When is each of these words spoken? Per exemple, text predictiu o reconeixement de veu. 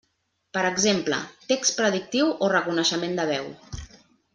Per 0.57 0.63
exemple, 0.69 1.19
text 1.53 1.77
predictiu 1.83 2.35
o 2.47 2.53
reconeixement 2.57 3.19
de 3.23 3.33
veu. 3.37 3.57